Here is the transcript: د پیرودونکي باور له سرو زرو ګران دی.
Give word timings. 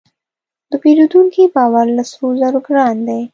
د 0.69 0.71
پیرودونکي 0.83 1.43
باور 1.55 1.85
له 1.97 2.03
سرو 2.09 2.27
زرو 2.39 2.59
ګران 2.67 2.97
دی. 3.07 3.21